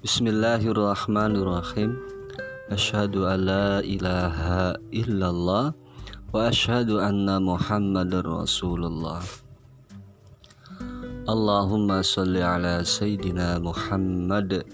Bismillahirrahmanirrahim. 0.00 1.92
Asyhadu 2.72 3.28
an 3.28 3.44
la 3.44 3.84
ilaha 3.84 4.72
illallah 4.88 5.76
Wa 6.32 6.48
asyhadu 6.48 7.04
anna 7.04 7.36
muhammadar 7.36 8.24
rasulullah. 8.24 9.20
Allahumma 11.28 12.00
salli 12.00 12.40
ala 12.40 12.80
Sayyidina 12.80 13.60
Muhammad 13.60 14.64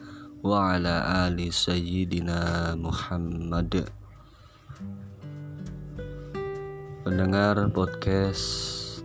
Wa 0.47 0.79
ala 0.79 1.27
ali 1.27 1.51
Sayyidina 1.51 2.79
Muhammad. 2.79 3.83
Pendengar 7.03 7.67
podcast 7.75 8.47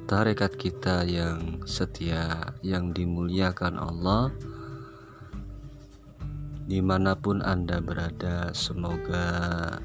tarekat 0.05 0.53
kita 0.53 1.01
yang 1.01 1.65
setia, 1.65 2.53
yang 2.61 2.93
dimuliakan 2.93 3.81
Allah, 3.81 4.29
di 6.67 6.83
mana 6.83 7.15
pun 7.15 7.39
Anda 7.39 7.79
berada, 7.79 8.51
semoga 8.51 9.79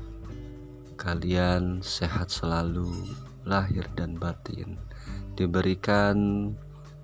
kalian 0.99 1.85
sehat 1.85 2.33
selalu, 2.33 2.91
lahir 3.47 3.87
dan 3.95 4.19
batin, 4.19 4.75
diberikan 5.39 6.51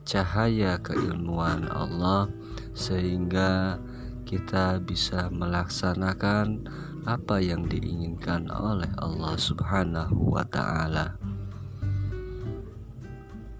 cahaya 0.03 0.81
keilmuan 0.83 1.71
Allah, 1.71 2.27
sehingga 2.75 3.79
kita 4.27 4.83
bisa 4.83 5.31
melaksanakan 5.31 6.67
apa 7.07 7.39
yang 7.43 7.67
diinginkan 7.71 8.51
oleh 8.51 8.91
Allah 8.99 9.35
Subhanahu 9.39 10.35
wa 10.35 10.47
Ta'ala. 10.47 11.22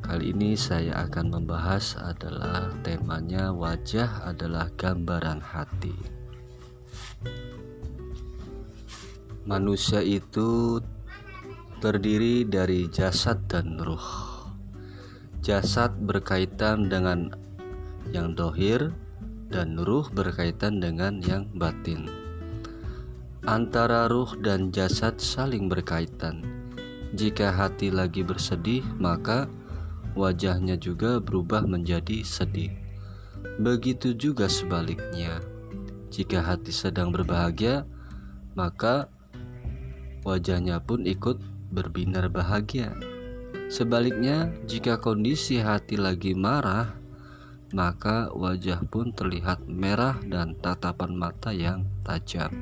Kali 0.03 0.35
ini 0.35 0.59
saya 0.59 1.07
akan 1.07 1.31
membahas 1.31 1.95
adalah 2.03 2.75
temanya 2.83 3.55
wajah 3.55 4.27
adalah 4.27 4.67
gambaran 4.75 5.39
hati. 5.39 5.95
Manusia 9.47 10.03
itu 10.03 10.83
terdiri 11.79 12.43
dari 12.43 12.91
jasad 12.91 13.47
dan 13.47 13.79
ruh. 13.79 14.07
Jasad 15.43 15.95
berkaitan 16.03 16.91
dengan 16.91 17.31
yang 18.11 18.35
dohir 18.35 18.91
dan 19.51 19.79
ruh 19.79 20.07
berkaitan 20.11 20.83
dengan 20.83 21.23
yang 21.23 21.47
batin. 21.55 22.11
Antara 23.47 24.07
ruh 24.07 24.35
dan 24.39 24.71
jasad 24.71 25.19
saling 25.19 25.67
berkaitan. 25.67 26.43
Jika 27.19 27.51
hati 27.51 27.91
lagi 27.91 28.23
bersedih, 28.23 28.87
maka 29.03 29.51
wajahnya 30.15 30.77
juga 30.77 31.19
berubah 31.19 31.65
menjadi 31.65 32.25
sedih. 32.25 32.73
Begitu 33.59 34.15
juga 34.15 34.47
sebaliknya, 34.47 35.43
jika 36.13 36.45
hati 36.45 36.71
sedang 36.71 37.11
berbahagia, 37.11 37.89
maka 38.53 39.09
wajahnya 40.23 40.79
pun 40.85 41.09
ikut 41.09 41.41
berbinar 41.73 42.29
bahagia. 42.29 42.93
Sebaliknya, 43.73 44.53
jika 44.69 45.01
kondisi 45.01 45.57
hati 45.57 45.97
lagi 45.97 46.37
marah, 46.37 46.93
maka 47.73 48.29
wajah 48.37 48.85
pun 48.93 49.17
terlihat 49.17 49.65
merah 49.65 50.21
dan 50.29 50.53
tatapan 50.61 51.17
mata 51.17 51.57
yang 51.57 51.89
tajam. 52.05 52.53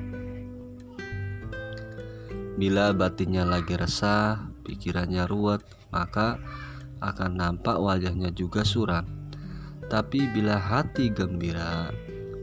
Bila 2.54 2.94
batinnya 2.94 3.42
lagi 3.42 3.74
resah, 3.74 4.38
pikirannya 4.62 5.26
ruwet, 5.26 5.66
maka 5.90 6.38
akan 7.00 7.40
nampak 7.40 7.76
wajahnya 7.80 8.30
juga 8.32 8.62
suram. 8.62 9.04
Tapi 9.90 10.30
bila 10.30 10.54
hati 10.54 11.10
gembira, 11.10 11.90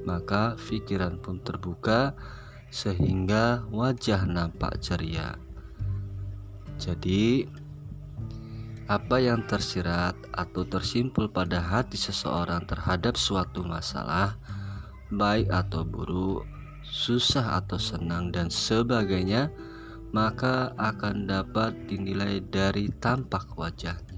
maka 0.03 0.59
pikiran 0.59 1.21
pun 1.23 1.39
terbuka 1.39 2.11
sehingga 2.67 3.63
wajah 3.71 4.27
nampak 4.27 4.83
ceria. 4.83 5.39
Jadi, 6.75 7.47
apa 8.91 9.17
yang 9.19 9.47
tersirat 9.47 10.15
atau 10.35 10.67
tersimpul 10.67 11.31
pada 11.31 11.63
hati 11.63 11.95
seseorang 11.95 12.67
terhadap 12.67 13.15
suatu 13.15 13.63
masalah, 13.63 14.35
baik 15.11 15.47
atau 15.47 15.87
buruk, 15.87 16.43
susah 16.83 17.63
atau 17.63 17.79
senang, 17.79 18.31
dan 18.31 18.51
sebagainya, 18.51 19.51
maka 20.11 20.71
akan 20.79 21.27
dapat 21.27 21.75
dinilai 21.87 22.39
dari 22.47 22.87
tampak 22.99 23.47
wajahnya 23.59 24.16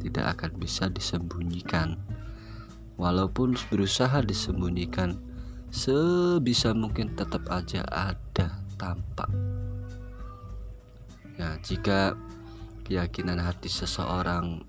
tidak 0.00 0.38
akan 0.38 0.58
bisa 0.58 0.86
disembunyikan. 0.88 1.98
Walaupun 2.98 3.54
berusaha 3.70 4.22
disembunyikan, 4.26 5.18
sebisa 5.70 6.74
mungkin 6.74 7.14
tetap 7.14 7.46
aja 7.52 7.86
ada 7.86 8.58
tampak. 8.78 9.30
Ya, 11.38 11.54
jika 11.62 12.18
keyakinan 12.82 13.38
hati 13.38 13.70
seseorang 13.70 14.66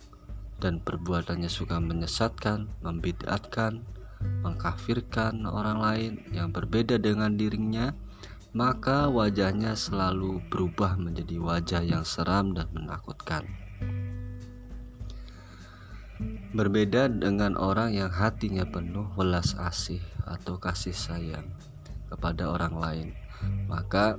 dan 0.62 0.78
perbuatannya 0.84 1.50
suka 1.50 1.82
menyesatkan, 1.82 2.70
membidatkan, 2.86 3.82
mengkafirkan 4.46 5.48
orang 5.48 5.80
lain 5.80 6.14
yang 6.36 6.52
berbeda 6.52 7.00
dengan 7.00 7.34
dirinya, 7.40 7.96
maka 8.52 9.08
wajahnya 9.08 9.78
selalu 9.78 10.42
berubah 10.50 10.98
menjadi 10.98 11.38
wajah 11.38 11.84
yang 11.86 12.04
seram 12.04 12.52
dan 12.58 12.68
menakutkan. 12.76 13.46
Berbeda 16.50 17.06
dengan 17.14 17.54
orang 17.62 17.94
yang 17.94 18.10
hatinya 18.10 18.66
penuh 18.66 19.06
welas 19.14 19.54
asih 19.62 20.02
atau 20.26 20.58
kasih 20.58 20.98
sayang 20.98 21.46
kepada 22.10 22.50
orang 22.50 22.74
lain, 22.74 23.08
maka 23.70 24.18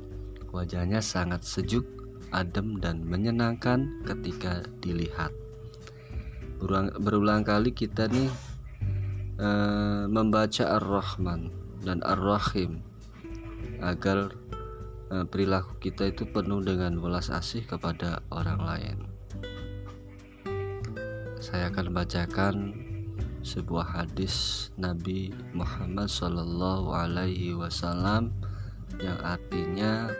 wajahnya 0.54 1.02
sangat 1.02 1.42
sejuk, 1.42 1.82
adem, 2.30 2.78
dan 2.78 3.02
menyenangkan 3.02 4.06
ketika 4.06 4.62
dilihat. 4.78 5.34
Berulang, 6.62 6.94
berulang 7.02 7.42
kali 7.42 7.74
kita 7.74 8.06
nih 8.06 8.30
e, 9.34 9.48
membaca 10.06 10.78
Ar-Rahman 10.78 11.50
dan 11.82 11.98
Ar-Rahim 12.06 12.78
agar 13.82 14.30
e, 15.10 15.26
perilaku 15.26 15.82
kita 15.82 16.14
itu 16.14 16.30
penuh 16.30 16.62
dengan 16.62 16.94
welas 17.02 17.26
asih 17.26 17.66
kepada 17.66 18.22
orang 18.30 18.62
lain 18.62 19.19
saya 21.40 21.72
akan 21.72 21.96
bacakan 21.96 22.56
sebuah 23.40 23.96
hadis 23.96 24.68
Nabi 24.76 25.32
Muhammad 25.56 26.12
Shallallahu 26.12 26.92
Alaihi 26.92 27.56
Wasallam 27.56 28.36
yang 29.00 29.16
artinya 29.24 30.12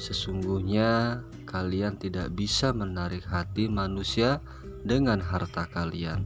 sesungguhnya 0.00 1.20
kalian 1.44 2.00
tidak 2.00 2.32
bisa 2.32 2.72
menarik 2.72 3.20
hati 3.28 3.68
manusia 3.68 4.40
dengan 4.80 5.20
harta 5.20 5.68
kalian. 5.68 6.24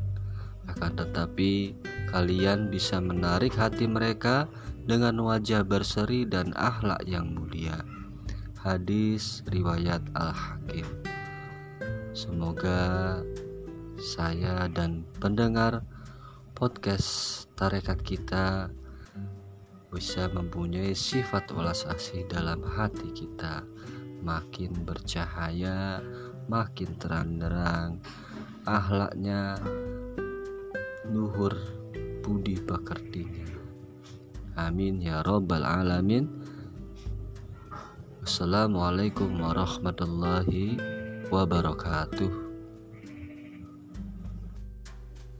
Akan 0.71 0.95
tetapi 0.95 1.75
kalian 2.15 2.71
bisa 2.71 3.03
menarik 3.03 3.59
hati 3.59 3.91
mereka 3.91 4.47
dengan 4.87 5.19
wajah 5.19 5.67
berseri 5.67 6.23
dan 6.23 6.55
akhlak 6.55 7.03
yang 7.03 7.35
mulia. 7.35 7.83
Hadis 8.63 9.43
riwayat 9.51 10.07
Al-Hakim. 10.15 10.87
Semoga 12.15 13.21
saya 13.97 14.69
dan 14.69 15.09
pendengar 15.17 15.81
podcast 16.53 17.45
tarekat 17.57 18.01
kita 18.05 18.69
bisa 19.89 20.29
mempunyai 20.29 20.93
sifat 20.93 21.49
welas 21.57 21.89
asih 21.89 22.29
dalam 22.29 22.61
hati 22.61 23.09
kita. 23.17 23.65
Makin 24.21 24.85
bercahaya 24.85 26.05
makin 26.49 26.93
terang-terang 27.01 28.01
ahlaknya 28.69 29.57
luhur 31.09 31.57
budi 32.21 32.61
pekertinya. 32.61 33.49
Amin 34.61 35.01
ya 35.01 35.25
robbal 35.25 35.65
alamin. 35.65 36.29
Assalamualaikum 38.27 39.39
warahmatullahi 39.39 40.77
wabarakatuh 41.31 42.46